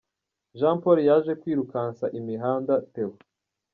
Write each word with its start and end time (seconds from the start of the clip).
Jean 0.59 0.75
Paul 0.81 0.97
yaje 1.09 1.31
kwirukansa 1.41 2.05
imihanda 2.19 2.73
Theo. 2.93 3.11